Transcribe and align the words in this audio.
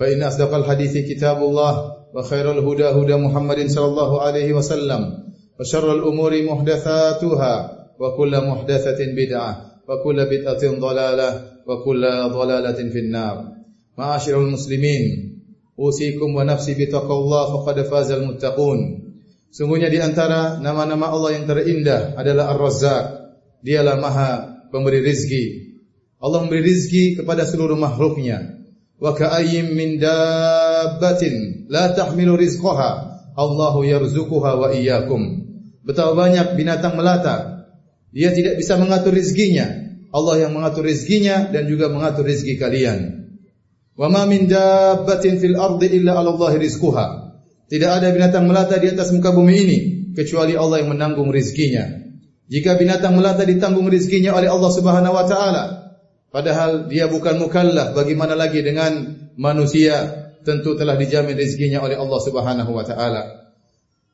فإن 0.00 0.22
أصدق 0.22 0.54
الحديث 0.54 1.12
كتاب 1.12 1.36
الله 1.36 1.74
وخير 2.14 2.52
الهدى 2.52 2.84
هدى 2.84 3.16
محمد 3.16 3.66
صلى 3.66 3.86
الله 3.86 4.22
عليه 4.22 4.52
وسلم 4.52 5.02
وشر 5.60 5.92
الأمور 5.92 6.42
محدثاتها 6.42 7.54
وكل 8.00 8.32
محدثة 8.46 9.00
بدعة 9.16 9.52
وكل 9.88 10.18
بدعة 10.26 10.62
ضلالة 10.80 11.30
وكل 11.66 12.02
ضلالة 12.32 12.78
في 12.92 12.98
النار 12.98 13.44
معاشر 13.98 14.40
المسلمين 14.40 15.02
أوصيكم 15.78 16.34
ونفسي 16.34 16.74
بتقوى 16.74 17.16
الله 17.18 17.44
فقد 17.56 17.76
فاز 17.82 18.10
المتقون 18.10 18.80
Sungguhnya 19.50 19.90
di 19.90 19.98
antara 19.98 20.62
nama-nama 20.62 21.10
Allah 21.10 21.34
yang 21.34 21.50
terindah 21.50 22.14
adalah 22.14 22.54
Ar-Razzaq. 22.54 23.34
Dialah 23.66 23.98
Maha 23.98 24.30
pemberi 24.70 25.02
rizki. 25.02 25.74
Allah 26.22 26.46
memberi 26.46 26.70
rizki 26.70 27.18
kepada 27.18 27.42
seluruh 27.42 27.74
makhluknya. 27.74 28.59
Wa 29.00 29.16
ka'ayyim 29.16 29.72
min 29.72 29.96
dabbatin 29.96 31.66
la 31.72 31.96
tahmilu 31.96 32.36
rizqaha 32.36 33.10
Allahu 33.32 33.80
yarzuquha 33.88 34.60
wa 34.60 34.68
iyyakum. 34.68 35.48
Betapa 35.80 36.12
banyak 36.12 36.60
binatang 36.60 37.00
melata. 37.00 37.64
Dia 38.12 38.36
tidak 38.36 38.60
bisa 38.60 38.76
mengatur 38.76 39.16
rizkinya. 39.16 39.88
Allah 40.12 40.44
yang 40.44 40.52
mengatur 40.52 40.84
rizkinya 40.84 41.48
dan 41.48 41.64
juga 41.70 41.88
mengatur 41.88 42.28
rizki 42.28 42.60
kalian. 42.60 43.32
Wa 43.96 44.10
fil 45.16 45.56
ardi 45.56 45.86
illa 45.96 46.20
'ala. 46.20 47.10
Tidak 47.70 47.90
ada 47.90 48.08
binatang 48.10 48.50
melata 48.50 48.76
di 48.82 48.90
atas 48.90 49.14
muka 49.14 49.30
bumi 49.30 49.54
ini 49.54 49.78
kecuali 50.12 50.58
Allah 50.58 50.82
yang 50.82 50.90
menanggung 50.90 51.30
rizkinya. 51.30 51.86
Jika 52.50 52.74
binatang 52.74 53.14
melata 53.14 53.46
ditanggung 53.46 53.86
rizkinya 53.86 54.34
oleh 54.34 54.50
Allah 54.50 54.70
Subhanahu 54.74 55.14
wa 55.14 55.22
taala, 55.22 55.89
padahal 56.30 56.86
dia 56.86 57.10
bukan 57.10 57.38
mukallaf, 57.42 57.94
bagaimana 57.94 58.38
lagi 58.38 58.62
dengan 58.62 59.18
manusia? 59.36 60.18
Tentu 60.40 60.72
telah 60.72 60.96
dijamin 60.96 61.36
rizkinya 61.36 61.84
oleh 61.84 62.00
Allah 62.00 62.16
Subhanahu 62.16 62.72
wa 62.72 62.80
taala. 62.80 63.52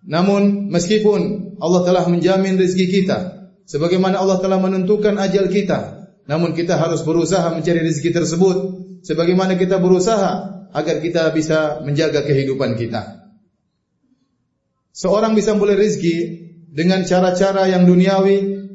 Namun 0.03 0.67
meskipun 0.75 1.55
Allah 1.62 1.87
telah 1.87 2.05
menjamin 2.11 2.59
rizki 2.59 2.91
kita, 2.91 3.47
sebagaimana 3.62 4.19
Allah 4.19 4.42
telah 4.42 4.59
menentukan 4.59 5.14
ajal 5.22 5.47
kita, 5.47 6.11
namun 6.27 6.59
kita 6.59 6.75
harus 6.83 7.06
berusaha 7.06 7.55
mencari 7.55 7.78
rizki 7.87 8.11
tersebut 8.11 8.83
sebagaimana 9.06 9.55
kita 9.55 9.78
berusaha 9.78 10.56
agar 10.75 10.97
kita 10.98 11.31
bisa 11.31 11.81
menjaga 11.87 12.27
kehidupan 12.27 12.75
kita. 12.75 13.31
Seorang 14.97 15.39
bisa 15.39 15.55
boleh 15.55 15.77
rezeki 15.77 16.17
dengan 16.72 17.05
cara-cara 17.05 17.69
yang 17.69 17.84
duniawi, 17.84 18.67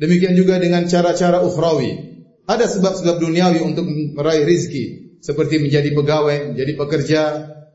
demikian 0.00 0.34
juga 0.34 0.58
dengan 0.58 0.88
cara-cara 0.88 1.44
ukhrawi. 1.44 2.07
Ada 2.48 2.64
sebab-sebab 2.64 3.20
duniawi 3.20 3.60
untuk 3.60 3.84
meraih 4.16 4.48
rezeki, 4.48 5.20
seperti 5.20 5.60
menjadi 5.60 5.92
pegawai, 5.92 6.56
menjadi 6.56 6.72
pekerja, 6.80 7.22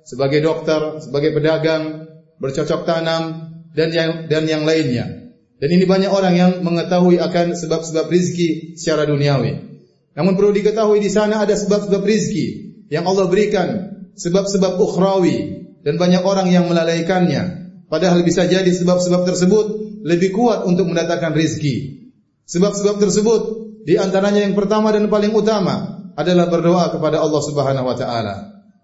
sebagai 0.01 0.41
dokter, 0.41 0.97
sebagai 0.97 1.29
pedagang, 1.37 2.09
bercocok 2.41 2.81
tanam 2.81 3.53
dan 3.77 3.93
yang 3.93 4.11
dan 4.25 4.49
yang 4.49 4.65
lainnya. 4.65 5.29
Dan 5.61 5.69
ini 5.69 5.85
banyak 5.85 6.09
orang 6.09 6.33
yang 6.33 6.51
mengetahui 6.65 7.21
akan 7.21 7.53
sebab-sebab 7.53 8.09
rezeki 8.09 8.75
secara 8.75 9.05
duniawi. 9.05 9.77
Namun 10.17 10.33
perlu 10.33 10.51
diketahui 10.51 10.99
di 10.99 11.13
sana 11.13 11.45
ada 11.45 11.53
sebab-sebab 11.53 12.01
rezeki 12.01 12.47
yang 12.89 13.05
Allah 13.05 13.29
berikan, 13.29 13.93
sebab-sebab 14.17 14.81
ukhrawi 14.81 15.69
dan 15.85 16.01
banyak 16.01 16.25
orang 16.25 16.49
yang 16.49 16.65
melalaikannya. 16.65 17.61
Padahal 17.93 18.25
bisa 18.25 18.49
jadi 18.49 18.67
sebab-sebab 18.67 19.21
tersebut 19.23 19.65
lebih 20.01 20.33
kuat 20.33 20.65
untuk 20.65 20.89
mendatangkan 20.89 21.37
rizki. 21.37 22.09
Sebab-sebab 22.49 22.99
tersebut 22.99 23.62
di 23.83 23.99
antaranya 23.99 24.47
yang 24.47 24.55
pertama 24.55 24.95
dan 24.95 25.11
paling 25.11 25.35
utama 25.35 25.99
adalah 26.15 26.47
berdoa 26.47 26.93
kepada 26.95 27.19
Allah 27.19 27.41
Subhanahu 27.43 27.85
wa 27.87 27.95
taala. 27.99 28.35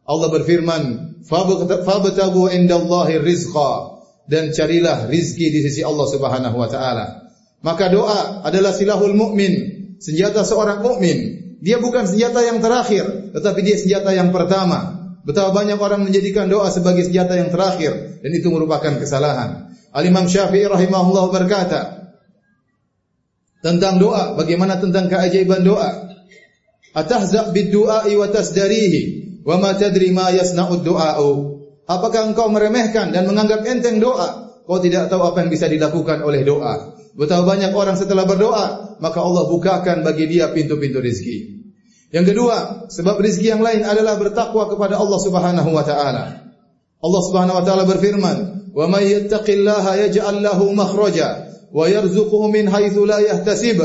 Allah 0.03 0.27
berfirman, 0.33 0.81
"Fabtagu 1.23 2.51
indallahi 2.51 3.21
rizqa" 3.23 4.01
dan 4.29 4.51
carilah 4.51 5.07
rizki 5.07 5.49
di 5.49 5.59
sisi 5.63 5.81
Allah 5.81 6.07
Subhanahu 6.09 6.55
wa 6.57 6.67
taala. 6.67 7.31
Maka 7.63 7.91
doa 7.91 8.43
adalah 8.43 8.71
silahul 8.75 9.15
mukmin, 9.15 9.53
senjata 9.99 10.43
seorang 10.43 10.83
mukmin. 10.83 11.39
Dia 11.59 11.79
bukan 11.79 12.07
senjata 12.07 12.39
yang 12.39 12.63
terakhir, 12.63 13.35
tetapi 13.35 13.59
dia 13.63 13.75
senjata 13.75 14.15
yang 14.15 14.31
pertama. 14.31 14.99
Betapa 15.27 15.51
banyak 15.51 15.75
orang 15.75 16.07
menjadikan 16.07 16.47
doa 16.47 16.71
sebagai 16.71 17.03
senjata 17.03 17.35
yang 17.35 17.51
terakhir 17.51 18.23
dan 18.23 18.31
itu 18.31 18.47
merupakan 18.47 18.95
kesalahan. 18.95 19.75
Al 19.91 20.03
Imam 20.07 20.25
Syafi'i 20.25 20.63
rahimahullah 20.63 21.25
berkata 21.27 21.98
tentang 23.59 23.99
doa, 23.99 24.35
bagaimana 24.39 24.79
tentang 24.79 25.11
keajaiban 25.11 25.63
doa? 25.63 26.09
Atahza 26.95 27.53
bid 27.53 27.69
du'ai 27.69 28.11
wa 28.17 28.27
tasdarihi 28.27 29.01
wa 29.45 29.55
ma 29.59 29.75
tadri 29.77 30.09
ma 30.09 30.31
du'a'u. 30.31 31.31
Apakah 31.89 32.29
engkau 32.29 32.53
meremehkan 32.53 33.09
dan 33.13 33.25
menganggap 33.25 33.65
enteng 33.65 33.97
doa? 33.97 34.61
Kau 34.69 34.77
tidak 34.77 35.09
tahu 35.09 35.25
apa 35.25 35.41
yang 35.41 35.49
bisa 35.49 35.65
dilakukan 35.65 36.21
oleh 36.21 36.45
doa. 36.45 36.93
Betapa 37.17 37.41
banyak 37.41 37.73
orang 37.73 37.97
setelah 37.97 38.29
berdoa, 38.29 38.97
maka 39.01 39.17
Allah 39.17 39.49
bukakan 39.49 40.05
bagi 40.05 40.29
dia 40.29 40.53
pintu-pintu 40.53 41.01
rizki. 41.01 41.65
Yang 42.13 42.33
kedua, 42.33 42.85
sebab 42.93 43.17
rizki 43.17 43.49
yang 43.49 43.65
lain 43.65 43.81
adalah 43.81 44.21
bertakwa 44.21 44.69
kepada 44.69 45.01
Allah 45.01 45.19
Subhanahu 45.19 45.69
wa 45.73 45.81
taala. 45.81 46.25
Allah 47.01 47.21
Subhanahu 47.25 47.57
wa 47.57 47.63
taala 47.65 47.83
berfirman, 47.89 48.37
"Wa 48.69 48.85
may 48.85 49.09
yattaqillaha 49.09 49.97
yaj'al 50.05 50.45
lahu 50.45 50.69
makhraja 50.77 51.48
wa 51.73 51.85
yarzuquhu 51.89 52.49
min 52.49 52.69
haitsu 52.69 53.05
la 53.05 53.21
yahtasib." 53.21 53.79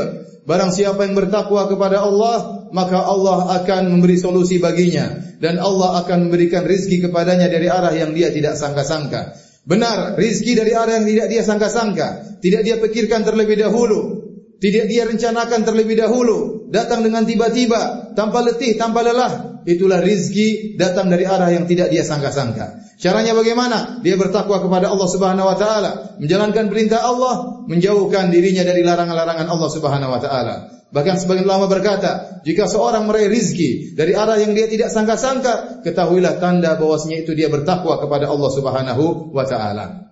Barang 0.45 0.69
siapa 0.69 1.09
yang 1.09 1.17
bertakwa 1.17 1.65
kepada 1.65 2.05
Allah, 2.05 2.69
maka 2.69 3.01
Allah 3.01 3.57
akan 3.61 3.97
memberi 3.97 4.13
solusi 4.13 4.61
baginya 4.61 5.25
dan 5.41 5.57
Allah 5.57 6.05
akan 6.05 6.29
memberikan 6.29 6.69
rizki 6.69 7.01
kepadanya 7.01 7.49
dari 7.49 7.65
arah 7.65 7.89
yang 7.97 8.13
dia 8.13 8.29
tidak 8.29 8.53
sangka-sangka. 8.53 9.33
Benar, 9.65 10.13
rizki 10.21 10.53
dari 10.53 10.77
arah 10.77 11.01
yang 11.01 11.09
tidak 11.09 11.27
dia 11.33 11.41
sangka-sangka, 11.41 12.37
tidak 12.45 12.61
dia 12.61 12.77
pikirkan 12.77 13.25
terlebih 13.25 13.57
dahulu, 13.57 14.21
tidak 14.61 14.85
dia 14.85 15.09
rencanakan 15.09 15.65
terlebih 15.65 15.97
dahulu, 15.97 16.69
datang 16.69 17.01
dengan 17.01 17.25
tiba-tiba, 17.25 18.13
tanpa 18.13 18.45
letih, 18.45 18.77
tanpa 18.77 19.01
lelah. 19.01 19.65
Itulah 19.65 19.97
rizki 19.97 20.77
datang 20.77 21.09
dari 21.09 21.25
arah 21.25 21.49
yang 21.49 21.65
tidak 21.65 21.89
dia 21.89 22.05
sangka-sangka. 22.05 22.84
Caranya 22.95 23.35
bagaimana? 23.35 23.99
Dia 23.99 24.15
bertakwa 24.15 24.63
kepada 24.63 24.87
Allah 24.87 25.09
Subhanahu 25.11 25.47
wa 25.51 25.57
taala, 25.59 25.91
menjalankan 26.15 26.71
perintah 26.71 27.03
Allah, 27.03 27.67
menjauhkan 27.67 28.31
dirinya 28.31 28.63
dari 28.63 28.87
larangan-larangan 28.87 29.47
Allah 29.51 29.69
Subhanahu 29.69 30.15
wa 30.15 30.21
taala. 30.23 30.55
Bahkan 30.95 31.15
sebagian 31.19 31.43
ulama 31.43 31.67
berkata, 31.67 32.39
jika 32.47 32.71
seorang 32.71 33.03
meraih 33.03 33.27
rizki 33.27 33.91
dari 33.99 34.15
arah 34.15 34.39
yang 34.39 34.55
dia 34.55 34.71
tidak 34.71 34.95
sangka-sangka, 34.95 35.83
ketahuilah 35.83 36.39
tanda 36.39 36.79
bahwasanya 36.79 37.27
itu 37.27 37.35
dia 37.35 37.51
bertakwa 37.51 37.99
kepada 37.99 38.31
Allah 38.31 38.49
Subhanahu 38.55 39.35
wa 39.35 39.43
taala. 39.43 40.07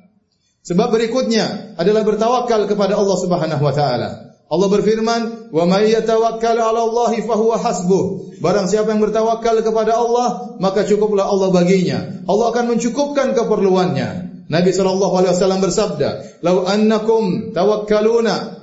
Sebab 0.68 0.92
berikutnya 0.92 1.76
adalah 1.80 2.04
bertawakal 2.04 2.68
kepada 2.68 3.00
Allah 3.00 3.18
Subhanahu 3.20 3.64
wa 3.64 3.72
taala. 3.72 4.33
Allah 4.52 4.68
berfirman, 4.70 5.22
"Wa 5.50 5.64
may 5.66 5.92
yatawakkal 5.96 6.60
'ala 6.60 6.84
Allah 6.84 7.12
fahuwa 7.24 7.58
hasbuh." 7.58 8.36
Barang 8.44 8.68
siapa 8.68 8.92
yang 8.92 9.02
bertawakal 9.02 9.64
kepada 9.64 9.96
Allah, 9.96 10.60
maka 10.60 10.84
cukuplah 10.84 11.26
Allah 11.26 11.50
baginya. 11.50 12.24
Allah 12.28 12.52
akan 12.52 12.76
mencukupkan 12.76 13.34
keperluannya. 13.34 14.10
Nabi 14.52 14.72
sallallahu 14.76 15.14
alaihi 15.16 15.34
wasallam 15.34 15.62
bersabda, 15.64 16.10
"Lau 16.44 16.68
annakum 16.68 17.56
tawakkaluna 17.56 18.62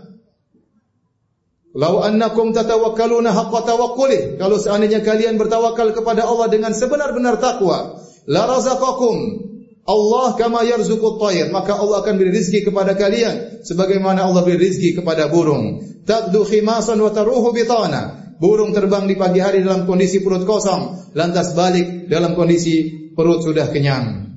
Lau 1.70 2.02
annakum 2.02 2.50
tatawakkaluna 2.50 3.30
haqqa 3.30 3.62
tawakkuli." 3.62 4.42
Kalau 4.42 4.58
seandainya 4.58 5.06
kalian 5.06 5.38
bertawakal 5.38 5.94
kepada 5.94 6.26
Allah 6.26 6.50
dengan 6.50 6.74
sebenar-benar 6.74 7.38
takwa, 7.38 7.94
la 8.26 8.42
razaqakum 8.50 9.49
Allah 9.88 10.36
kama 10.36 10.60
yarzuqut 10.62 11.16
tayr, 11.16 11.48
maka 11.48 11.76
Allah 11.76 12.04
akan 12.04 12.14
beri 12.20 12.30
rizki 12.36 12.62
kepada 12.62 12.94
kalian 12.94 13.64
sebagaimana 13.64 14.28
Allah 14.28 14.44
beri 14.44 14.60
rizki 14.60 14.92
kepada 14.92 15.32
burung. 15.32 15.80
Taqdu 16.04 16.44
khimasan 16.44 17.00
wa 17.00 17.10
taruhu 17.12 17.50
bitana. 17.52 18.34
Burung 18.40 18.72
terbang 18.72 19.04
di 19.04 19.20
pagi 19.20 19.36
hari 19.36 19.60
dalam 19.60 19.84
kondisi 19.84 20.24
perut 20.24 20.48
kosong, 20.48 21.12
lantas 21.12 21.52
balik 21.52 22.08
dalam 22.08 22.32
kondisi 22.32 23.12
perut 23.12 23.44
sudah 23.44 23.68
kenyang. 23.68 24.32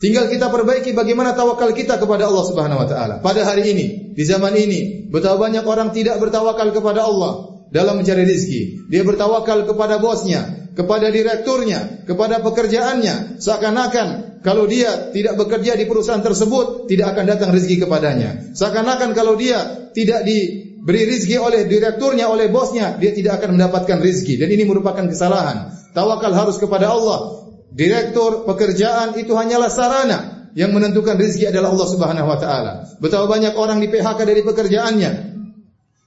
Tinggal 0.00 0.32
kita 0.32 0.48
perbaiki 0.48 0.96
bagaimana 0.96 1.36
tawakal 1.36 1.76
kita 1.76 2.00
kepada 2.00 2.32
Allah 2.32 2.44
Subhanahu 2.48 2.80
wa 2.80 2.88
taala. 2.88 3.14
Pada 3.20 3.44
hari 3.44 3.76
ini, 3.76 3.86
di 4.16 4.24
zaman 4.24 4.56
ini, 4.56 5.06
betapa 5.12 5.46
banyak 5.46 5.68
orang 5.68 5.92
tidak 5.92 6.16
bertawakal 6.16 6.72
kepada 6.72 7.04
Allah 7.04 7.60
dalam 7.68 8.00
mencari 8.00 8.24
rizki. 8.24 8.88
Dia 8.88 9.04
bertawakal 9.04 9.68
kepada 9.68 10.00
bosnya, 10.00 10.72
kepada 10.72 11.12
direkturnya, 11.12 12.08
kepada 12.08 12.40
pekerjaannya, 12.40 13.36
seakan-akan 13.36 14.31
kalau 14.42 14.66
dia 14.66 15.14
tidak 15.14 15.38
bekerja 15.38 15.78
di 15.78 15.86
perusahaan 15.86 16.18
tersebut, 16.18 16.90
tidak 16.90 17.14
akan 17.14 17.24
datang 17.30 17.54
rezeki 17.54 17.86
kepadanya. 17.86 18.50
Seakan-akan 18.58 19.14
kalau 19.14 19.38
dia 19.38 19.88
tidak 19.94 20.26
diberi 20.26 21.06
rezeki 21.06 21.38
oleh 21.38 21.62
direkturnya, 21.70 22.26
oleh 22.26 22.50
bosnya, 22.50 22.98
dia 22.98 23.14
tidak 23.14 23.38
akan 23.38 23.54
mendapatkan 23.54 24.02
rezeki. 24.02 24.42
Dan 24.42 24.50
ini 24.50 24.66
merupakan 24.66 25.06
kesalahan. 25.06 25.70
Tawakal 25.94 26.34
harus 26.34 26.58
kepada 26.58 26.90
Allah. 26.90 27.46
Direktur 27.70 28.42
pekerjaan 28.42 29.14
itu 29.16 29.32
hanyalah 29.32 29.70
sarana 29.70 30.50
yang 30.58 30.74
menentukan 30.74 31.16
rezeki 31.16 31.54
adalah 31.54 31.72
Allah 31.72 31.88
Subhanahu 31.88 32.28
wa 32.28 32.38
taala. 32.42 32.72
Betapa 32.98 33.30
banyak 33.30 33.54
orang 33.56 33.78
di 33.78 33.88
PHK 33.88 34.20
dari 34.26 34.42
pekerjaannya, 34.44 35.10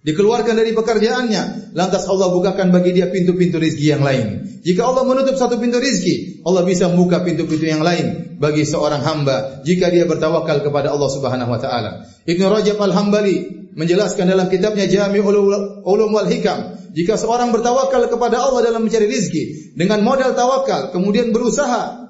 dikeluarkan 0.06 0.54
dari 0.54 0.76
pekerjaannya, 0.76 1.44
lantas 1.76 2.08
Allah 2.08 2.32
bukakan 2.32 2.72
bagi 2.72 2.96
dia 2.96 3.12
pintu-pintu 3.12 3.60
rizki 3.60 3.92
yang 3.92 4.02
lain. 4.02 4.48
Jika 4.64 4.88
Allah 4.88 5.04
menutup 5.04 5.36
satu 5.36 5.60
pintu 5.60 5.78
rizki, 5.78 6.40
Allah 6.48 6.64
bisa 6.64 6.88
membuka 6.88 7.22
pintu-pintu 7.22 7.68
yang 7.68 7.84
lain 7.84 8.40
bagi 8.40 8.64
seorang 8.64 9.04
hamba 9.04 9.62
jika 9.68 9.92
dia 9.92 10.08
bertawakal 10.08 10.64
kepada 10.64 10.96
Allah 10.96 11.10
Subhanahu 11.12 11.52
wa 11.52 11.60
taala. 11.60 12.08
Ibnu 12.24 12.48
Rajab 12.48 12.80
Al-Hambali 12.80 13.68
menjelaskan 13.76 14.32
dalam 14.32 14.48
kitabnya 14.48 14.88
Jami 14.88 15.20
Ulum 15.20 16.10
wal 16.16 16.32
Hikam, 16.32 16.80
jika 16.96 17.20
seorang 17.20 17.52
bertawakal 17.52 18.08
kepada 18.08 18.40
Allah 18.40 18.72
dalam 18.72 18.88
mencari 18.88 19.12
rizki 19.12 19.76
dengan 19.76 20.00
modal 20.00 20.32
tawakal, 20.32 20.96
kemudian 20.96 21.36
berusaha 21.36 22.08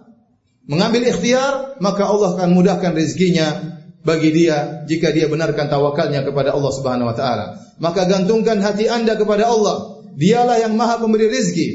mengambil 0.69 1.09
ikhtiar, 1.09 1.81
maka 1.81 2.05
Allah 2.05 2.37
akan 2.37 2.53
mudahkan 2.53 2.93
rezekinya 2.93 3.81
bagi 4.05 4.29
dia 4.29 4.85
jika 4.85 5.09
dia 5.09 5.25
benarkan 5.25 5.65
tawakalnya 5.65 6.21
kepada 6.21 6.53
Allah 6.53 6.71
Subhanahu 6.71 7.09
wa 7.09 7.15
taala. 7.17 7.45
Maka 7.81 8.05
gantungkan 8.05 8.61
hati 8.61 8.85
Anda 8.85 9.17
kepada 9.17 9.49
Allah. 9.49 10.05
Dialah 10.15 10.63
yang 10.63 10.79
Maha 10.79 11.01
Pemberi 11.03 11.27
rezeki, 11.27 11.67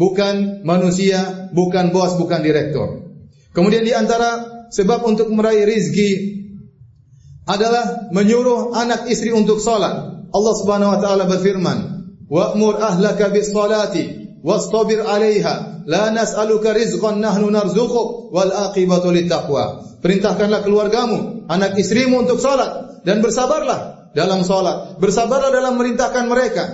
bukan 0.00 0.64
manusia, 0.64 1.50
bukan 1.52 1.92
bos, 1.92 2.16
bukan 2.16 2.40
direktur. 2.40 3.12
Kemudian 3.52 3.84
di 3.84 3.92
antara 3.92 4.64
sebab 4.72 5.04
untuk 5.04 5.28
meraih 5.28 5.68
rezeki 5.68 6.10
adalah 7.44 8.08
menyuruh 8.14 8.72
anak 8.72 9.10
istri 9.12 9.34
untuk 9.34 9.60
salat. 9.60 10.24
Allah 10.32 10.54
Subhanahu 10.56 10.96
wa 10.96 10.98
taala 11.02 11.28
berfirman, 11.28 11.78
"Wa'mur 12.32 12.80
ahlaka 12.80 13.28
bis 13.28 13.52
salati 13.52 14.38
wastabir 14.40 15.04
'alaiha, 15.04 15.84
la 15.84 16.08
nas'aluka 16.08 16.72
rizqan 16.72 17.20
nahnu 17.20 17.52
narzuquk 17.52 18.32
wal 18.32 18.48
aqibatu 18.48 19.12
lit 19.12 19.28
taqwa." 19.28 19.91
Perintahkanlah 20.02 20.66
keluargamu, 20.66 21.46
anak 21.46 21.78
istrimu 21.78 22.26
untuk 22.26 22.42
salat 22.42 23.02
dan 23.06 23.22
bersabarlah 23.22 24.10
dalam 24.18 24.42
salat. 24.42 24.98
Bersabarlah 24.98 25.54
dalam 25.54 25.78
merintahkan 25.78 26.26
mereka. 26.26 26.64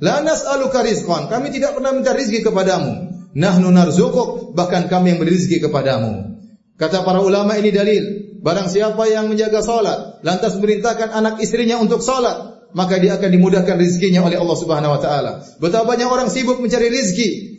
La 0.00 0.24
nas'aluka 0.24 0.80
rizqan. 0.80 1.28
Kami 1.28 1.52
tidak 1.52 1.76
pernah 1.76 1.92
minta 1.92 2.16
rizki 2.16 2.40
kepadamu. 2.40 3.12
Nahnu 3.36 3.68
narzukuk, 3.68 4.56
bahkan 4.56 4.88
kami 4.88 5.14
yang 5.14 5.18
beri 5.20 5.36
rizki 5.36 5.60
kepadamu. 5.60 6.40
Kata 6.80 7.04
para 7.04 7.20
ulama 7.20 7.54
ini 7.60 7.68
dalil. 7.68 8.04
Barang 8.40 8.72
siapa 8.72 9.04
yang 9.12 9.28
menjaga 9.28 9.60
salat, 9.60 10.24
lantas 10.24 10.56
merintahkan 10.56 11.12
anak 11.12 11.44
istrinya 11.44 11.76
untuk 11.76 12.00
salat, 12.00 12.64
maka 12.72 12.96
dia 12.96 13.20
akan 13.20 13.28
dimudahkan 13.28 13.76
rizkinya 13.76 14.24
oleh 14.24 14.40
Allah 14.40 14.56
Subhanahu 14.56 14.96
wa 14.96 15.00
taala. 15.04 15.32
Betapa 15.60 15.84
banyak 15.84 16.08
orang 16.08 16.32
sibuk 16.32 16.56
mencari 16.56 16.88
rizki, 16.88 17.49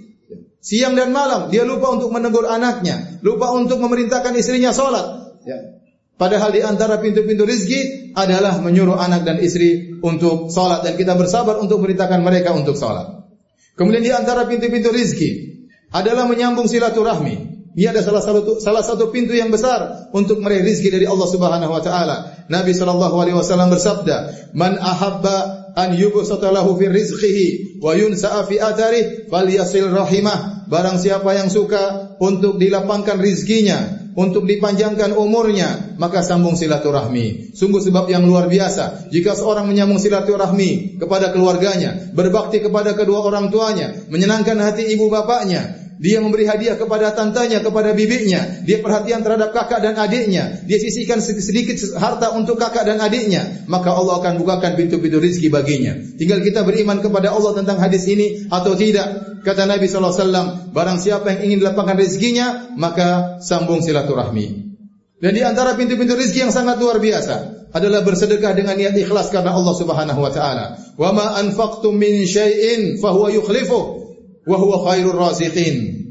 Siang 0.62 0.94
dan 0.94 1.10
malam 1.10 1.50
dia 1.50 1.66
lupa 1.66 1.90
untuk 1.90 2.13
menegur 2.13 2.46
anaknya, 2.46 3.18
lupa 3.25 3.50
untuk 3.58 3.81
memerintahkan 3.81 4.38
istrinya 4.38 4.69
sholat. 4.69 5.42
Ya. 5.42 5.81
Padahal 6.22 6.54
di 6.54 6.62
antara 6.62 7.02
pintu-pintu 7.02 7.50
rizki 7.50 8.13
adalah 8.13 8.62
menyuruh 8.62 8.94
anak 8.94 9.25
dan 9.25 9.42
istri 9.42 9.98
untuk 10.06 10.54
sholat 10.54 10.86
dan 10.86 10.94
kita 10.94 11.18
bersabar 11.18 11.58
untuk 11.58 11.81
memerintahkan 11.81 12.22
mereka 12.22 12.54
untuk 12.54 12.78
sholat. 12.78 13.25
Kemudian 13.74 14.06
di 14.06 14.13
antara 14.13 14.46
pintu-pintu 14.46 14.94
rizki 14.94 15.66
adalah 15.90 16.30
menyambung 16.30 16.69
silaturahmi. 16.69 17.61
Ini 17.71 17.88
ada 17.88 18.03
salah 18.03 18.19
satu 18.19 18.59
salah 18.59 18.83
satu 18.83 19.15
pintu 19.15 19.31
yang 19.31 19.47
besar 19.47 20.12
untuk 20.12 20.44
meraih 20.44 20.59
rizki 20.59 20.91
dari 20.91 21.07
Allah 21.07 21.27
Subhanahu 21.27 21.71
wa 21.71 21.79
taala. 21.79 22.18
Nabi 22.51 22.75
sallallahu 22.75 23.15
alaihi 23.15 23.38
wasallam 23.39 23.71
bersabda, 23.71 24.51
"Man 24.51 24.75
ahabba 24.75 25.62
an 25.75 25.95
yubsata 25.95 26.51
lahu 26.51 26.75
fi 26.75 26.91
rizqihi 26.91 27.79
wa 27.79 27.95
yunsa'a 27.95 28.44
fi 28.47 28.59
atharih 28.59 29.31
falyasil 29.31 29.91
rahimah. 29.91 30.68
Barang 30.71 31.00
siapa 31.00 31.35
yang 31.35 31.51
suka 31.51 32.15
untuk 32.23 32.56
dilapangkan 32.56 33.19
rizkinya, 33.19 34.07
untuk 34.15 34.47
dipanjangkan 34.47 35.15
umurnya, 35.15 36.00
maka 36.00 36.23
sambung 36.23 36.56
silaturahmi. 36.56 37.51
Sungguh 37.51 37.83
sebab 37.83 38.07
yang 38.07 38.23
luar 38.23 38.47
biasa. 38.47 39.12
Jika 39.12 39.35
seorang 39.35 39.68
menyambung 39.68 40.00
silaturahmi 40.00 40.95
kepada 40.95 41.35
keluarganya, 41.35 42.12
berbakti 42.15 42.63
kepada 42.63 42.95
kedua 42.95 43.19
orang 43.23 43.51
tuanya, 43.51 43.91
menyenangkan 44.07 44.63
hati 44.63 44.95
ibu 44.95 45.12
bapaknya, 45.12 45.81
dia 46.01 46.18
memberi 46.18 46.50
hadiah 46.50 46.81
kepada 46.81 47.13
tantanya, 47.13 47.62
kepada 47.62 47.94
bibinya. 47.94 48.65
Dia 48.65 48.81
perhatian 48.81 49.21
terhadap 49.21 49.53
kakak 49.53 49.86
dan 49.86 49.94
adiknya. 50.01 50.65
Dia 50.65 50.81
sisihkan 50.81 51.21
sedikit 51.21 51.77
harta 51.94 52.33
untuk 52.33 52.57
kakak 52.57 52.89
dan 52.89 52.98
adiknya. 52.98 53.69
Maka 53.69 53.94
Allah 53.94 54.18
akan 54.18 54.42
bukakan 54.42 54.81
pintu-pintu 54.81 55.21
rizki 55.21 55.53
baginya. 55.53 55.94
Tinggal 56.18 56.42
kita 56.42 56.65
beriman 56.65 57.06
kepada 57.06 57.30
Allah 57.30 57.53
tentang 57.53 57.77
hadis 57.77 58.09
ini 58.09 58.50
atau 58.50 58.74
tidak. 58.74 59.38
Kata 59.45 59.69
Nabi 59.69 59.86
SAW, 59.86 60.74
barang 60.74 60.98
siapa 60.98 61.38
yang 61.38 61.39
ingin 61.45 61.57
dilapangkan 61.62 61.94
rezekinya, 61.94 62.74
maka 62.81 63.38
sambung 63.38 63.86
silaturahmi. 63.86 64.74
Dan 65.21 65.38
di 65.38 65.45
antara 65.45 65.77
pintu-pintu 65.77 66.18
rizki 66.18 66.42
yang 66.42 66.50
sangat 66.50 66.81
luar 66.81 66.97
biasa 66.97 67.69
adalah 67.77 68.01
bersedekah 68.01 68.57
dengan 68.57 68.74
niat 68.74 68.97
ikhlas 68.97 69.30
karena 69.30 69.54
Allah 69.54 69.75
Subhanahu 69.77 70.18
wa 70.18 70.33
taala. 70.33 70.81
Wa 70.97 71.13
ma 71.13 71.38
anfaqtum 71.45 71.94
min 71.94 72.25
syai'in 72.25 72.97
fahuwa 72.97 73.30
yukhlifuh 73.30 74.00
wa 74.46 74.58
huwa 74.58 74.78
khairur 74.90 75.18
raziqin. 75.18 76.02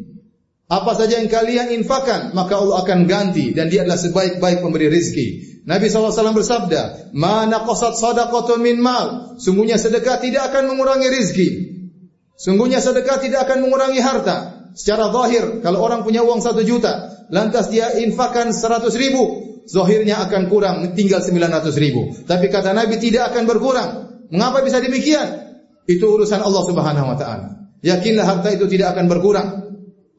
Apa 0.71 0.95
saja 0.95 1.19
yang 1.19 1.27
kalian 1.27 1.75
infakkan, 1.83 2.31
maka 2.31 2.55
Allah 2.55 2.87
akan 2.87 3.11
ganti 3.11 3.51
dan 3.51 3.67
dia 3.67 3.83
adalah 3.83 3.99
sebaik-baik 3.99 4.63
pemberi 4.63 4.87
rizki. 4.87 5.59
Nabi 5.67 5.91
SAW 5.91 6.15
bersabda, 6.31 7.11
Mana 7.11 7.67
qasat 7.67 7.99
sadaqatu 7.99 8.55
min 8.63 8.79
mal. 8.79 9.35
Sungguhnya 9.43 9.83
sedekah 9.83 10.23
tidak 10.23 10.55
akan 10.55 10.71
mengurangi 10.71 11.11
rizki. 11.11 11.49
Sungguhnya 12.39 12.79
sedekah 12.79 13.19
tidak 13.19 13.51
akan 13.51 13.67
mengurangi 13.67 13.99
harta. 13.99 14.71
Secara 14.73 15.11
zahir, 15.11 15.59
kalau 15.61 15.83
orang 15.83 16.07
punya 16.07 16.23
uang 16.23 16.39
satu 16.39 16.63
juta, 16.63 17.27
lantas 17.35 17.69
dia 17.69 17.91
infakkan 17.99 18.55
seratus 18.55 18.95
ribu, 18.95 19.61
zahirnya 19.67 20.23
akan 20.23 20.47
kurang, 20.47 20.95
tinggal 20.95 21.19
sembilan 21.19 21.61
ratus 21.61 21.75
ribu. 21.77 22.15
Tapi 22.25 22.47
kata 22.47 22.71
Nabi 22.73 22.97
tidak 23.03 23.35
akan 23.35 23.45
berkurang. 23.45 23.91
Mengapa 24.31 24.63
bisa 24.63 24.79
demikian? 24.79 25.51
Itu 25.91 26.15
urusan 26.15 26.39
Allah 26.39 26.63
Subhanahu 26.63 27.07
Wa 27.11 27.17
Taala. 27.19 27.60
Yakinlah 27.81 28.25
harta 28.29 28.49
itu 28.53 28.69
tidak 28.69 28.97
akan 28.97 29.09
berkurang. 29.09 29.49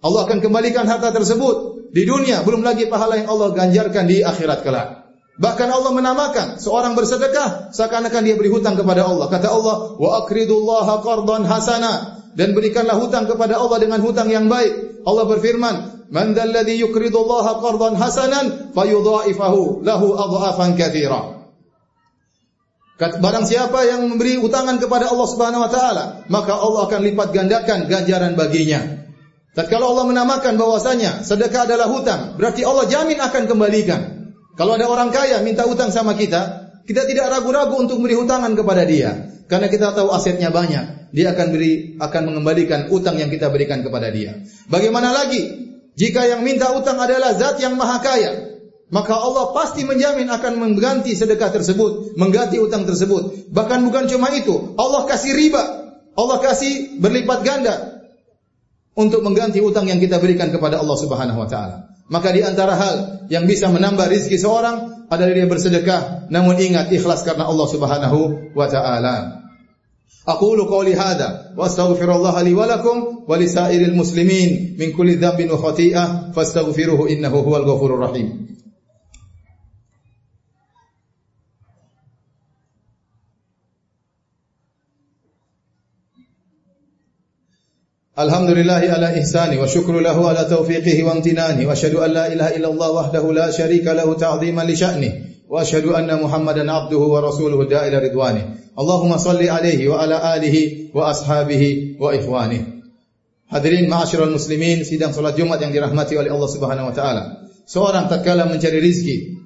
Allah 0.02 0.22
akan 0.26 0.42
kembalikan 0.42 0.90
harta 0.90 1.14
tersebut 1.14 1.90
di 1.94 2.08
dunia, 2.08 2.42
belum 2.42 2.66
lagi 2.66 2.90
pahala 2.90 3.22
yang 3.22 3.30
Allah 3.30 3.54
ganjarkan 3.54 4.10
di 4.10 4.26
akhirat 4.26 4.66
kelak. 4.66 5.02
Bahkan 5.42 5.68
Allah 5.74 5.92
menamakan 5.92 6.48
seorang 6.62 6.94
bersedekah 6.94 7.74
seakan-akan 7.74 8.22
dia 8.22 8.38
beri 8.38 8.48
hutang 8.48 8.78
kepada 8.78 9.10
Allah. 9.10 9.26
Kata 9.26 9.50
Allah, 9.50 9.98
"Wa 9.98 10.26
aqridullaha 10.26 11.02
qardan 11.02 11.50
hasana." 11.50 12.22
Dan 12.32 12.56
berikanlah 12.56 12.96
hutang 12.96 13.28
kepada 13.28 13.60
Allah 13.60 13.76
dengan 13.82 14.00
hutang 14.00 14.32
yang 14.32 14.48
baik. 14.48 15.04
Allah 15.04 15.26
berfirman, 15.28 16.08
"Man 16.14 16.32
dzalladzi 16.32 16.80
yuqridullaha 16.80 17.60
qardan 17.60 17.98
hasanan 18.00 18.72
fayudha'ifahu 18.72 19.84
lahu 19.84 20.08
adhafan 20.16 20.78
katsira." 20.78 21.41
Barang 23.02 23.50
siapa 23.50 23.82
yang 23.90 24.06
memberi 24.06 24.38
utangan 24.38 24.78
kepada 24.78 25.10
Allah 25.10 25.26
Subhanahu 25.26 25.66
wa 25.66 25.72
taala, 25.74 26.04
maka 26.30 26.54
Allah 26.54 26.86
akan 26.86 27.02
lipat 27.02 27.34
gandakan 27.34 27.90
ganjaran 27.90 28.38
baginya. 28.38 29.10
Tatkala 29.58 29.90
Allah 29.90 30.06
menamakan 30.06 30.54
bahwasanya 30.54 31.26
sedekah 31.26 31.66
adalah 31.66 31.90
hutang, 31.90 32.38
berarti 32.38 32.62
Allah 32.62 32.86
jamin 32.86 33.18
akan 33.18 33.50
kembalikan. 33.50 34.02
Kalau 34.54 34.78
ada 34.78 34.86
orang 34.86 35.10
kaya 35.10 35.42
minta 35.42 35.66
utang 35.66 35.90
sama 35.90 36.14
kita, 36.14 36.70
kita 36.86 37.10
tidak 37.10 37.34
ragu-ragu 37.34 37.74
untuk 37.74 37.98
memberi 37.98 38.22
hutangan 38.22 38.54
kepada 38.54 38.86
dia, 38.86 39.34
karena 39.50 39.66
kita 39.66 39.98
tahu 39.98 40.14
asetnya 40.14 40.54
banyak. 40.54 41.10
Dia 41.10 41.34
akan 41.34 41.48
beri 41.52 41.98
akan 41.98 42.22
mengembalikan 42.30 42.94
utang 42.94 43.18
yang 43.18 43.34
kita 43.34 43.50
berikan 43.50 43.82
kepada 43.82 44.14
dia. 44.14 44.46
Bagaimana 44.70 45.10
lagi 45.10 45.42
jika 45.98 46.22
yang 46.30 46.46
minta 46.46 46.70
utang 46.78 47.02
adalah 47.02 47.34
zat 47.34 47.58
yang 47.58 47.74
maha 47.76 47.98
kaya? 47.98 48.51
maka 48.91 49.19
Allah 49.19 49.51
pasti 49.51 49.83
menjamin 49.83 50.31
akan 50.31 50.63
mengganti 50.63 51.19
sedekah 51.19 51.51
tersebut, 51.51 52.15
mengganti 52.15 52.63
utang 52.63 52.87
tersebut. 52.87 53.51
Bahkan 53.51 53.79
bukan 53.83 54.07
cuma 54.07 54.31
itu, 54.31 54.79
Allah 54.79 55.03
kasih 55.11 55.35
riba, 55.35 55.63
Allah 56.15 56.39
kasih 56.39 57.03
berlipat 57.03 57.43
ganda 57.43 58.07
untuk 58.95 59.27
mengganti 59.27 59.59
utang 59.59 59.91
yang 59.91 59.99
kita 59.99 60.23
berikan 60.23 60.55
kepada 60.55 60.79
Allah 60.79 60.97
Subhanahu 60.97 61.39
wa 61.43 61.49
taala. 61.51 61.91
Maka 62.07 62.31
di 62.31 62.47
antara 62.47 62.79
hal 62.79 62.97
yang 63.27 63.51
bisa 63.51 63.67
menambah 63.67 64.07
rizki 64.07 64.39
seorang 64.39 65.11
adalah 65.11 65.35
dia 65.35 65.51
bersedekah, 65.51 66.31
namun 66.31 66.55
ingat 66.55 66.95
ikhlas 66.95 67.27
karena 67.27 67.51
Allah 67.51 67.67
Subhanahu 67.67 68.55
wa 68.55 68.67
taala. 68.71 69.43
أقول 70.27 70.67
قولي 70.67 70.95
هذا 70.95 71.55
وأستغفر 71.55 72.11
الله 72.17 72.43
لي 72.43 72.55
ولكم 72.55 73.27
ولسائر 73.31 73.83
المسلمين 73.83 74.75
من 74.79 74.93
كل 74.93 75.19
ذنب 75.23 75.51
وخطيئة 75.51 76.35
فاستغفروه 76.35 77.11
إنه 77.11 77.31
هو 77.31 77.57
الغفور 77.57 77.95
الرحيم 77.95 78.27
Alhamdulillahi 88.12 88.92
ala 88.92 89.16
ihsani 89.16 89.56
wa 89.56 89.64
syukru 89.64 90.04
lahu 90.04 90.28
ala 90.28 90.44
taufiqihi 90.44 91.00
wa 91.08 91.16
amtinani 91.16 91.64
wa 91.64 91.72
asyhadu 91.72 92.04
an 92.04 92.12
la 92.12 92.28
ilaha 92.28 92.52
illallah 92.60 92.90
wahdahu 92.92 93.32
la 93.32 93.48
syarika 93.48 93.96
lahu 93.96 94.20
ta'ziman 94.20 94.68
li 94.68 94.76
sya'ni 94.76 95.10
wa 95.48 95.64
asyhadu 95.64 95.96
anna 95.96 96.20
Muhammadan 96.20 96.68
abduhu 96.68 97.08
wa 97.08 97.24
rasuluhu 97.24 97.72
da'ila 97.72 98.04
ridwani. 98.04 98.76
Allahumma 98.76 99.16
salli 99.16 99.48
alaihi 99.48 99.88
wa 99.88 100.04
ala 100.04 100.28
alihi 100.36 100.92
wa 100.92 101.08
ashabihi 101.08 101.96
wa 102.04 102.12
ikhwani. 102.12 102.84
Hadirin 103.48 103.88
ma'asyiral 103.88 104.36
muslimin, 104.36 104.84
sidang 104.84 105.16
salat 105.16 105.40
Jumat 105.40 105.64
yang 105.64 105.72
dirahmati 105.72 106.20
oleh 106.20 106.36
Allah 106.36 106.52
Subhanahu 106.52 106.92
wa 106.92 106.96
taala. 106.96 107.48
Seorang 107.64 108.12
tatkala 108.12 108.44
mencari 108.44 108.84
rizki, 108.84 109.40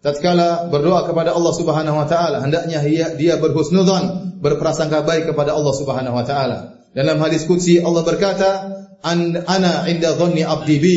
tatkala 0.00 0.72
berdoa 0.72 1.04
kepada 1.04 1.36
Allah 1.36 1.52
Subhanahu 1.52 2.00
wa 2.00 2.08
taala, 2.08 2.40
hendaknya 2.40 2.80
dia, 2.80 3.12
dia 3.12 3.36
berhusnudzon, 3.36 4.40
berprasangka 4.40 5.04
baik 5.04 5.36
kepada 5.36 5.52
Allah 5.52 5.74
Subhanahu 5.76 6.16
wa 6.16 6.24
taala. 6.24 6.79
Dalam 6.90 7.22
hadis 7.22 7.46
qudsi 7.46 7.78
Allah 7.78 8.02
berkata, 8.02 8.50
An, 9.00 9.46
"Ana 9.46 9.86
'inda 9.86 10.18
dhanni 10.18 10.42
'abdi 10.42 10.76
bi, 10.82 10.96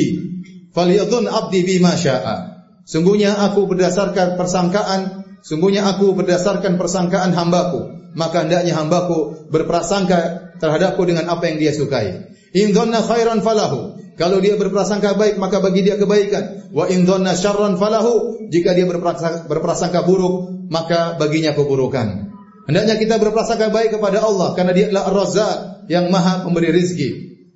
falyadhun 0.73 1.29
'abdi 1.29 1.61
bi 1.63 1.75
ma 1.79 1.93
syaa." 1.93 2.53
Sungguhnya 2.83 3.37
aku 3.39 3.69
berdasarkan 3.69 4.35
persangkaan, 4.35 5.23
sungguhnya 5.39 5.87
aku 5.87 6.11
berdasarkan 6.17 6.75
persangkaan 6.75 7.31
hambaku, 7.31 8.11
maka 8.11 8.43
hendaknya 8.43 8.75
hambaku 8.75 9.47
berprasangka 9.47 10.51
terhadapku 10.59 11.07
dengan 11.07 11.31
apa 11.31 11.47
yang 11.47 11.57
dia 11.63 11.71
sukai. 11.71 12.33
In 12.53 12.75
dhanna 12.75 13.01
khairan 13.01 13.41
falahu. 13.41 13.97
Kalau 14.13 14.37
dia 14.37 14.53
berprasangka 14.53 15.17
baik 15.17 15.41
maka 15.41 15.57
bagi 15.57 15.81
dia 15.81 15.97
kebaikan. 15.97 16.69
Wa 16.69 16.85
in 16.85 17.09
dhanna 17.09 17.33
syarran 17.33 17.81
falahu. 17.81 18.45
Jika 18.53 18.77
dia 18.77 18.85
berprasangka, 18.85 19.49
berprasangka 19.49 20.05
buruk 20.05 20.69
maka 20.69 21.17
baginya 21.17 21.57
keburukan. 21.57 22.22
Hendaknya 22.63 22.95
kita 22.95 23.19
berprasangka 23.19 23.69
baik 23.69 23.99
kepada 23.99 24.23
Allah 24.23 24.55
karena 24.55 24.71
Dia 24.71 24.87
adalah 24.87 25.11
Ar-Razzaq 25.11 25.57
yang 25.91 26.07
Maha 26.07 26.47
pemberi 26.47 26.71
rezeki. 26.71 27.09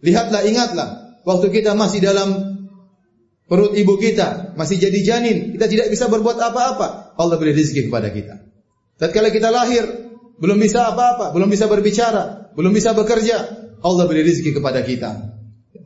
Lihatlah, 0.03 0.43
ingatlah, 0.43 0.87
waktu 1.23 1.47
kita 1.49 1.73
masih 1.73 2.03
dalam 2.03 2.59
perut 3.47 3.73
ibu 3.73 3.95
kita, 3.95 4.53
masih 4.59 4.77
jadi 4.77 4.99
janin, 5.01 5.55
kita 5.55 5.71
tidak 5.71 5.87
bisa 5.89 6.11
berbuat 6.11 6.37
apa-apa. 6.37 7.15
Allah 7.15 7.35
beri 7.39 7.55
rezeki 7.55 7.87
kepada 7.87 8.11
kita. 8.11 8.43
Tatkala 8.99 9.31
kita 9.31 9.47
lahir, 9.49 9.87
belum 10.37 10.59
bisa 10.59 10.91
apa-apa, 10.91 11.31
belum 11.31 11.49
bisa 11.49 11.65
berbicara, 11.71 12.53
belum 12.53 12.75
bisa 12.75 12.91
bekerja, 12.91 13.37
Allah 13.79 14.03
beri 14.05 14.27
rezeki 14.27 14.59
kepada 14.59 14.83
kita. 14.83 15.33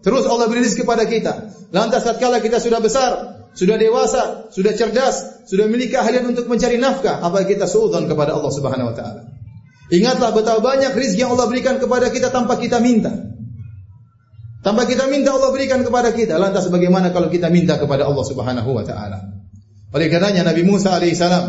Terus 0.02 0.26
Allah 0.26 0.50
beri 0.50 0.66
rezeki 0.66 0.82
kepada 0.82 1.06
kita. 1.06 1.34
Lantas 1.70 2.04
tatkala 2.04 2.42
kita 2.42 2.58
sudah 2.58 2.82
besar, 2.82 3.41
sudah 3.52 3.76
dewasa, 3.76 4.48
sudah 4.52 4.72
cerdas, 4.72 5.48
sudah 5.48 5.68
memiliki 5.68 6.00
keahlian 6.00 6.32
untuk 6.32 6.48
mencari 6.48 6.80
nafkah, 6.80 7.20
apa 7.20 7.44
kita 7.44 7.68
suudzon 7.68 8.08
kepada 8.08 8.36
Allah 8.36 8.52
Subhanahu 8.52 8.90
wa 8.92 8.96
taala. 8.96 9.22
Ingatlah 9.92 10.32
betapa 10.32 10.64
banyak 10.64 10.96
rezeki 10.96 11.28
yang 11.28 11.32
Allah 11.36 11.52
berikan 11.52 11.76
kepada 11.76 12.08
kita 12.08 12.32
tanpa 12.32 12.56
kita 12.56 12.80
minta. 12.80 13.12
Tanpa 14.64 14.88
kita 14.88 15.12
minta 15.12 15.36
Allah 15.36 15.52
berikan 15.52 15.84
kepada 15.84 16.16
kita. 16.16 16.40
Lantas 16.40 16.72
bagaimana 16.72 17.12
kalau 17.12 17.28
kita 17.28 17.52
minta 17.52 17.76
kepada 17.76 18.08
Allah 18.08 18.24
Subhanahu 18.24 18.72
wa 18.72 18.88
taala? 18.88 19.20
Oleh 19.92 20.08
karenanya 20.08 20.48
Nabi 20.48 20.64
Musa 20.64 20.96
alaihissalam 20.96 21.44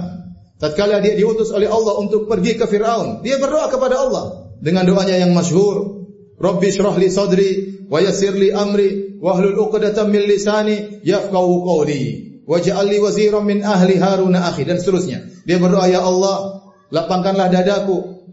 tatkala 0.59 0.99
dia 0.99 1.14
diutus 1.14 1.54
oleh 1.54 1.71
Allah 1.71 2.02
untuk 2.02 2.26
pergi 2.26 2.59
ke 2.59 2.66
Firaun, 2.66 3.23
dia 3.23 3.38
berdoa 3.38 3.71
kepada 3.71 4.02
Allah 4.02 4.50
dengan 4.59 4.87
doanya 4.87 5.23
yang 5.23 5.30
masyhur, 5.30 6.01
Rabbi 6.42 6.68
shrah 6.75 6.99
li 6.99 7.08
sadri 7.08 7.50
wa 7.87 8.02
yassir 8.02 8.34
li 8.34 8.50
amri 8.50 9.22
wahlul 9.22 9.54
'uqdatam 9.54 10.11
min 10.11 10.26
lisani 10.26 11.00
yafqahu 11.06 11.62
qawli 11.62 12.02
waj'al 12.42 12.87
li 12.90 12.99
waziran 12.99 13.46
min 13.46 13.62
ahli 13.62 14.02
Harun 14.02 14.34
akhi 14.34 14.66
dan 14.66 14.82
seterusnya. 14.82 15.46
Dia 15.46 15.62
berdoa 15.62 15.87
ya 15.87 16.02
Allah, 16.02 16.66
lapangkanlah 16.90 17.46
dadaku 17.46 18.26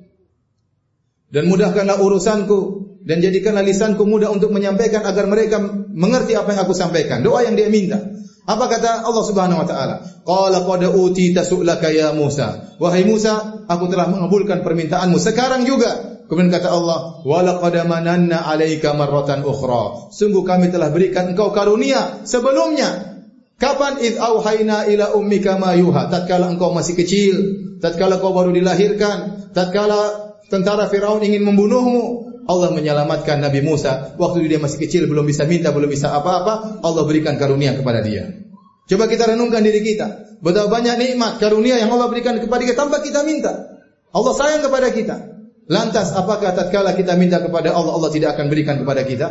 dan 1.29 1.45
mudahkanlah 1.45 2.01
urusanku 2.01 2.89
dan 3.05 3.21
jadikanlah 3.21 3.61
lisanku 3.61 4.03
mudah 4.03 4.33
untuk 4.33 4.49
menyampaikan 4.49 5.05
agar 5.05 5.29
mereka 5.29 5.61
mengerti 5.93 6.33
apa 6.33 6.57
yang 6.57 6.61
aku 6.65 6.73
sampaikan. 6.73 7.21
Doa 7.21 7.45
yang 7.45 7.53
dia 7.53 7.69
minta. 7.69 8.01
Apa 8.49 8.65
kata 8.65 9.05
Allah 9.05 9.23
Subhanahu 9.29 9.61
wa 9.61 9.67
taala? 9.69 9.95
Qala 10.25 10.65
qad 10.65 10.81
utita 10.89 11.45
su'laka 11.45 11.93
ya 11.93 12.09
Musa. 12.17 12.73
Wahai 12.81 13.05
Musa, 13.05 13.61
aku 13.69 13.85
telah 13.93 14.09
mengabulkan 14.09 14.65
permintaanmu 14.65 15.21
sekarang 15.21 15.69
juga. 15.69 16.18
Kemudian 16.29 16.53
kata 16.53 16.69
Allah, 16.69 17.25
"Wa 17.25 17.41
laqad 17.41 17.74
mananna 17.89 18.45
'alaika 18.45 18.93
marratan 18.93 19.41
ukhra." 19.41 20.13
Sungguh 20.13 20.45
kami 20.45 20.69
telah 20.69 20.93
berikan 20.93 21.33
engkau 21.33 21.50
karunia 21.50 22.21
sebelumnya. 22.21 23.17
Kapan 23.57 23.98
id 24.00 24.21
auhayna 24.21 24.86
ila 24.88 25.17
ummika 25.17 25.57
ma 25.57 25.74
yuha? 25.74 26.07
Tatkala 26.07 26.53
engkau 26.53 26.69
masih 26.69 26.93
kecil, 26.93 27.36
tatkala 27.81 28.21
kau 28.21 28.31
baru 28.31 28.53
dilahirkan, 28.53 29.50
tatkala 29.57 30.31
tentara 30.53 30.86
Firaun 30.88 31.25
ingin 31.25 31.43
membunuhmu, 31.43 32.29
Allah 32.50 32.74
menyelamatkan 32.74 33.38
Nabi 33.45 33.62
Musa 33.62 34.17
waktu 34.17 34.50
dia 34.50 34.57
masih 34.57 34.81
kecil 34.81 35.05
belum 35.05 35.29
bisa 35.29 35.45
minta 35.45 35.69
belum 35.69 35.86
bisa 35.86 36.09
apa-apa 36.09 36.81
Allah 36.81 37.05
berikan 37.05 37.38
karunia 37.38 37.77
kepada 37.77 38.01
dia 38.01 38.41
coba 38.89 39.05
kita 39.05 39.29
renungkan 39.29 39.62
diri 39.62 39.86
kita 39.86 40.41
betapa 40.41 40.81
banyak 40.81 40.98
nikmat 40.98 41.38
karunia 41.38 41.77
yang 41.77 41.93
Allah 41.93 42.09
berikan 42.09 42.41
kepada 42.41 42.65
kita 42.65 42.74
tanpa 42.74 43.05
kita 43.05 43.21
minta 43.21 43.77
Allah 44.09 44.33
sayang 44.33 44.65
kepada 44.65 44.89
kita 44.89 45.28
Lantas 45.69 46.17
apakah 46.17 46.57
tatkala 46.57 46.97
kita 46.97 47.13
minta 47.13 47.38
kepada 47.38 47.69
Allah 47.77 47.93
Allah 47.93 48.09
tidak 48.09 48.33
akan 48.33 48.49
berikan 48.49 48.81
kepada 48.81 49.05
kita? 49.05 49.27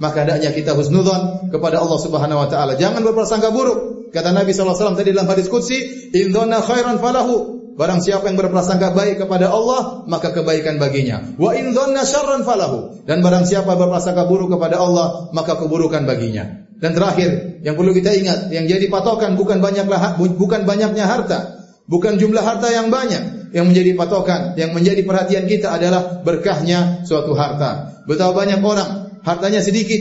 Maka 0.00 0.24
hendaknya 0.24 0.50
kita 0.56 0.72
husnudzon 0.72 1.52
kepada 1.52 1.84
Allah 1.84 1.98
Subhanahu 2.00 2.40
wa 2.40 2.48
taala. 2.48 2.80
Jangan 2.80 3.04
berprasangka 3.04 3.52
buruk. 3.52 4.08
Kata 4.08 4.32
Nabi 4.32 4.56
SAW 4.56 4.96
tadi 4.96 5.12
dalam 5.12 5.28
hadis 5.28 5.52
qudsi, 5.52 6.08
"In 6.16 6.32
khairan 6.32 6.96
falahu." 6.96 7.60
Barang 7.72 8.04
siapa 8.04 8.28
yang 8.28 8.36
berprasangka 8.36 8.92
baik 8.92 9.24
kepada 9.24 9.48
Allah, 9.48 10.04
maka 10.04 10.32
kebaikan 10.32 10.76
baginya. 10.76 11.36
Wa 11.40 11.56
in 11.56 11.72
syarran 12.04 12.44
falahu. 12.44 13.04
Dan 13.08 13.24
barang 13.24 13.48
siapa 13.48 13.72
berprasangka 13.76 14.28
buruk 14.28 14.52
kepada 14.52 14.76
Allah, 14.80 15.32
maka 15.32 15.56
keburukan 15.56 16.04
baginya. 16.04 16.68
Dan 16.76 16.92
terakhir, 16.92 17.62
yang 17.64 17.76
perlu 17.76 17.96
kita 17.96 18.12
ingat, 18.12 18.52
yang 18.52 18.68
jadi 18.68 18.92
patokan 18.92 19.40
bukan 19.40 19.64
banyaklah 19.64 20.20
bukan 20.20 20.68
banyaknya 20.68 21.08
harta, 21.08 21.62
bukan 21.88 22.20
jumlah 22.20 22.44
harta 22.44 22.68
yang 22.68 22.92
banyak, 22.92 23.41
yang 23.52 23.68
menjadi 23.68 23.92
patokan, 23.94 24.56
yang 24.56 24.72
menjadi 24.72 25.04
perhatian 25.04 25.44
kita 25.44 25.72
adalah 25.72 26.24
berkahnya 26.24 27.04
suatu 27.04 27.36
harta. 27.36 28.02
Betapa 28.08 28.44
banyak 28.44 28.60
orang 28.64 29.20
hartanya 29.22 29.60
sedikit, 29.62 30.00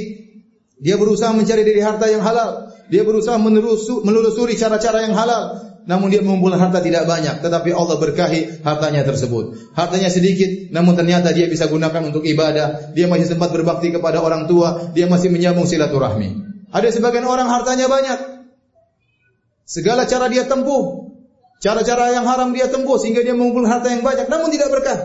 dia 0.82 0.98
berusaha 0.98 1.30
mencari 1.36 1.62
dari 1.62 1.84
harta 1.84 2.10
yang 2.10 2.26
halal, 2.26 2.74
dia 2.90 3.06
berusaha 3.06 3.38
menelusuri 3.38 4.58
cara-cara 4.58 5.06
yang 5.06 5.14
halal, 5.14 5.72
namun 5.86 6.14
dia 6.14 6.22
mengumpulkan 6.22 6.62
harta 6.62 6.82
tidak 6.82 7.10
banyak, 7.10 7.42
tetapi 7.42 7.74
Allah 7.74 7.98
berkahi 7.98 8.62
hartanya 8.62 9.02
tersebut. 9.06 9.74
Hartanya 9.74 10.10
sedikit, 10.14 10.70
namun 10.70 10.94
ternyata 10.94 11.34
dia 11.34 11.50
bisa 11.50 11.66
gunakan 11.70 12.02
untuk 12.10 12.26
ibadah, 12.26 12.94
dia 12.94 13.10
masih 13.10 13.30
sempat 13.34 13.50
berbakti 13.50 13.90
kepada 13.90 14.22
orang 14.22 14.46
tua, 14.46 14.94
dia 14.94 15.10
masih 15.10 15.34
menyambung 15.34 15.66
silaturahmi. 15.66 16.50
Ada 16.72 16.90
sebagian 16.94 17.26
orang 17.26 17.50
hartanya 17.50 17.90
banyak, 17.90 18.20
segala 19.66 20.06
cara 20.06 20.30
dia 20.30 20.46
tempuh, 20.46 21.01
Cara-cara 21.62 22.10
yang 22.10 22.26
haram 22.26 22.50
dia 22.58 22.66
tempuh 22.74 22.98
sehingga 22.98 23.22
dia 23.22 23.38
mengumpulkan 23.38 23.70
harta 23.70 23.94
yang 23.94 24.02
banyak 24.02 24.26
namun 24.28 24.50
tidak 24.50 24.74
berkah. 24.74 24.98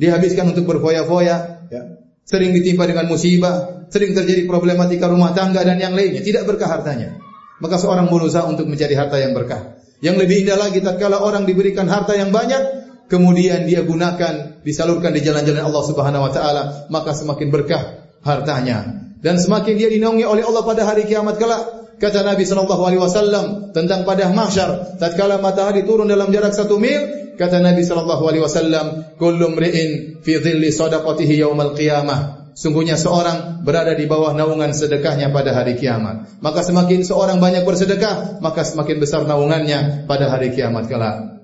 Dihabiskan 0.00 0.48
untuk 0.48 0.64
berfoya-foya, 0.64 1.36
ya. 1.68 1.82
Sering 2.24 2.56
ditimpa 2.56 2.88
dengan 2.88 3.04
musibah, 3.04 3.84
sering 3.92 4.16
terjadi 4.16 4.48
problematika 4.48 5.12
rumah 5.12 5.36
tangga 5.36 5.60
dan 5.60 5.76
yang 5.76 5.92
lainnya, 5.92 6.24
tidak 6.24 6.48
berkah 6.48 6.72
hartanya. 6.72 7.20
Maka 7.60 7.76
seorang 7.76 8.08
berusaha 8.08 8.48
untuk 8.48 8.64
mencari 8.64 8.96
harta 8.96 9.20
yang 9.20 9.36
berkah. 9.36 9.76
Yang 10.00 10.24
lebih 10.24 10.48
indah 10.48 10.56
lagi 10.56 10.80
tatkala 10.80 11.20
orang 11.20 11.44
diberikan 11.44 11.84
harta 11.84 12.16
yang 12.16 12.32
banyak, 12.32 12.80
kemudian 13.12 13.68
dia 13.68 13.84
gunakan, 13.84 14.64
disalurkan 14.64 15.12
di 15.12 15.20
jalan-jalan 15.20 15.68
Allah 15.68 15.84
Subhanahu 15.84 16.22
wa 16.24 16.32
taala, 16.32 16.62
maka 16.88 17.12
semakin 17.12 17.52
berkah 17.52 18.08
hartanya. 18.24 19.04
Dan 19.20 19.36
semakin 19.36 19.76
dia 19.76 19.92
dinaungi 19.92 20.24
oleh 20.24 20.40
Allah 20.48 20.64
pada 20.64 20.88
hari 20.88 21.04
kiamat 21.04 21.36
kelak, 21.36 21.79
Kata 22.00 22.24
Nabi 22.24 22.48
sallallahu 22.48 22.80
alaihi 22.80 23.02
wasallam 23.04 23.76
tentang 23.76 24.08
pada 24.08 24.32
mahsyar, 24.32 24.96
tatkala 24.96 25.36
matahari 25.36 25.84
turun 25.84 26.08
dalam 26.08 26.32
jarak 26.32 26.56
satu 26.56 26.80
mil, 26.80 27.36
kata 27.36 27.60
Nabi 27.60 27.84
sallallahu 27.84 28.24
alaihi 28.24 28.40
wasallam, 28.40 29.04
"Kullu 29.20 29.52
mri'in 29.52 30.24
fi 30.24 30.40
dhilli 30.40 30.72
sadaqatihi 30.72 31.44
yaumal 31.44 31.76
qiyamah." 31.76 32.40
Sungguhnya 32.56 32.96
seorang 32.96 33.62
berada 33.64 33.92
di 33.96 34.08
bawah 34.08 34.32
naungan 34.32 34.72
sedekahnya 34.72 35.32
pada 35.32 35.52
hari 35.54 35.76
kiamat. 35.76 36.40
Maka 36.44 36.60
semakin 36.64 37.04
seorang 37.04 37.38
banyak 37.38 37.68
bersedekah, 37.68 38.42
maka 38.42 38.64
semakin 38.64 38.96
besar 39.00 39.24
naungannya 39.28 40.04
pada 40.08 40.28
hari 40.32 40.56
kiamat 40.56 40.88
kelak. 40.88 41.39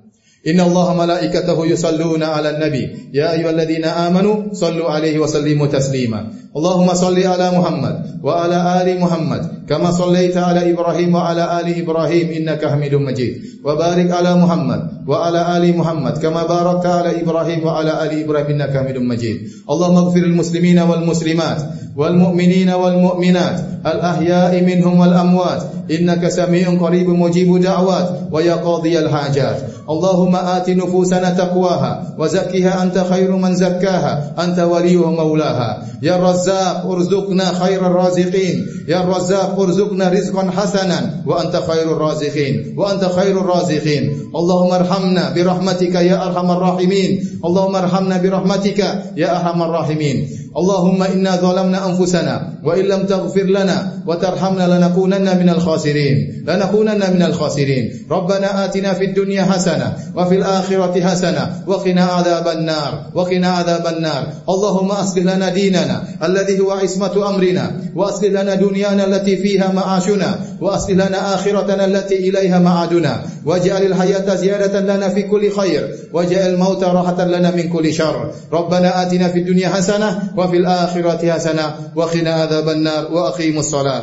Inna 0.47 0.62
Allah 0.62 0.95
malaikatahu 0.95 1.67
yusalluna 1.67 2.38
ala 2.38 2.55
nabi. 2.55 3.11
Ya 3.11 3.35
ayuhaladzina 3.35 4.07
amanu 4.07 4.55
Sallu 4.55 4.87
alaihi 4.87 5.19
wa 5.19 5.26
sallimu 5.26 5.67
taslima. 5.67 6.31
Allahumma 6.55 6.95
salli 6.95 7.26
ala 7.26 7.50
Muhammad 7.50 8.23
Wa 8.23 8.47
ala 8.47 8.81
ali 8.81 8.95
Muhammad 8.97 9.69
Kama 9.69 9.93
sallaita 9.93 10.47
ala 10.47 10.65
Ibrahim 10.65 11.12
wa 11.12 11.29
ala 11.29 11.53
ali 11.59 11.83
Ibrahim 11.83 12.33
Innaka 12.33 12.71
hamidun 12.73 13.03
majid. 13.05 13.61
Wa 13.61 13.75
barik 13.75 14.09
ala 14.09 14.38
Muhammad 14.38 15.05
Wa 15.05 15.26
ala 15.26 15.53
ali 15.53 15.75
Muhammad 15.75 16.23
Kama 16.23 16.47
barakta 16.49 17.03
ala 17.03 17.11
Ibrahim 17.12 17.61
wa 17.61 17.83
ala 17.83 18.00
ali 18.07 18.23
Ibrahim 18.23 18.57
Innaka 18.57 18.87
hamidun 18.87 19.05
majid. 19.05 19.50
Allahumma 19.67 20.15
gfir 20.15 20.31
al 20.31 20.37
muslimina 20.38 20.87
wal 20.88 21.03
muslimat 21.05 21.93
Wal 21.93 22.17
mu'minina 22.17 22.79
wal 22.81 22.97
mu'minat 22.97 23.83
Al 23.85 23.99
ahya'i 24.00 24.62
minhum 24.62 24.97
wal 24.97 25.12
amwat 25.12 25.75
إنك 25.90 26.28
سميع 26.28 26.81
قريب 26.81 27.09
مجيب 27.09 27.61
دعوات 27.61 28.09
ويا 28.33 28.55
قاضي 28.55 28.99
الحاجات. 28.99 29.57
اللهم 29.90 30.37
آت 30.37 30.71
نفوسنا 30.71 31.31
تقواها 31.31 32.14
وزكها 32.19 32.83
أنت 32.83 33.07
خير 33.11 33.37
من 33.37 33.55
زكاها 33.55 34.35
أنت 34.38 34.59
ولي 34.59 34.97
ومولاها 34.97 35.87
يا 36.02 36.16
الرزاق 36.16 36.87
ارزقنا 36.90 37.45
خير 37.45 37.87
الرازقين. 37.87 38.66
يا 38.88 39.00
الرزاق 39.00 39.61
ارزقنا 39.61 40.09
رزقا 40.09 40.50
حسنا 40.50 41.23
وأنت 41.26 41.57
خير 41.57 41.93
الرازقين. 41.93 42.75
وأنت 42.78 43.05
خير 43.05 43.40
الرازقين. 43.40 44.31
اللهم 44.37 44.73
ارحمنا 44.73 45.33
برحمتك 45.35 45.95
يا 45.95 46.26
أرحم 46.26 46.50
الراحمين. 46.50 47.40
اللهم 47.45 47.76
ارحمنا 47.76 48.16
برحمتك 48.16 48.78
يا 49.16 49.31
أرحم 49.37 49.62
الراحمين. 49.62 50.28
اللهم 50.57 51.03
إنا 51.03 51.37
ظلمنا 51.37 51.87
أنفسنا 51.87 52.53
وإن 52.65 52.85
لم 52.85 53.03
تغفر 53.07 53.43
لنا 53.43 53.93
وترحمنا 54.07 54.79
لنكونن 54.79 55.39
من 55.39 55.49
الخاسرين 55.49 56.45
لنكونن 56.47 57.15
من 57.15 57.23
الخاسرين. 57.23 58.07
ربنا 58.11 58.65
آتنا 58.65 58.93
في 58.93 59.05
الدنيا 59.05 59.43
حسنة 59.43 59.93
وفي 60.17 60.35
الآخرة 60.35 61.01
حسنة 61.01 61.63
وقنا 61.67 62.05
عذاب 62.05 62.49
النار 62.49 63.11
وقنا 63.15 63.49
عذاب 63.49 63.87
النار. 63.87 64.27
اللهم 64.49 64.91
أصلح 64.91 65.23
لنا 65.23 65.49
ديننا 65.49 66.05
الذي 66.25 66.61
هو 66.61 66.71
عصمة 66.71 67.29
أمرنا 67.29 67.81
وأصلح 67.95 68.31
لنا 68.31 68.55
دنيانا 68.55 69.05
التي 69.05 69.37
فيها 69.37 69.73
معاشنا 69.73 70.39
وأصلح 70.61 70.91
لنا 70.91 71.35
آخرتنا 71.35 71.85
التي 71.85 72.29
إليها 72.29 72.59
معادنا. 72.59 73.23
واجعل 73.47 73.83
الحياة 73.83 74.35
زيادة 74.35 74.81
لنا 74.81 75.09
في 75.09 75.23
كل 75.23 75.53
خير 75.53 75.95
واجعل 76.13 76.51
الموت 76.55 76.85
راحة 76.85 77.25
لنا 77.25 77.51
من 77.51 77.69
كل 77.69 77.95
شر. 77.95 78.31
ربنا 78.53 79.03
آتنا 79.03 79.29
في 79.29 79.39
الدنيا 79.39 79.69
حسنة 79.69 80.33
وفي 80.47 80.57
الآخرة 80.57 81.33
حسنة 81.33 81.91
وقنا 81.95 82.31
عذاب 82.31 82.69
النار 82.69 83.12
وأقيموا 83.12 83.61
الصلاة. 83.61 84.03